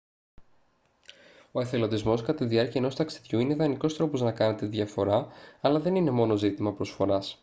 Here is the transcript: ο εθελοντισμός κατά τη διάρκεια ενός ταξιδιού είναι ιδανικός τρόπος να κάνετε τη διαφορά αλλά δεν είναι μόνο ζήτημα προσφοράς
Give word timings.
ο 1.51 1.61
εθελοντισμός 1.61 2.21
κατά 2.21 2.37
τη 2.37 2.45
διάρκεια 2.45 2.81
ενός 2.81 2.95
ταξιδιού 2.95 3.39
είναι 3.39 3.53
ιδανικός 3.53 3.95
τρόπος 3.95 4.21
να 4.21 4.31
κάνετε 4.31 4.65
τη 4.65 4.71
διαφορά 4.71 5.27
αλλά 5.61 5.79
δεν 5.79 5.95
είναι 5.95 6.11
μόνο 6.11 6.35
ζήτημα 6.35 6.73
προσφοράς 6.73 7.39